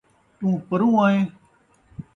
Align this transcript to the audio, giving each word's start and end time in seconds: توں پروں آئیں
توں 0.37 0.55
پروں 0.67 0.93
آئیں 1.05 1.21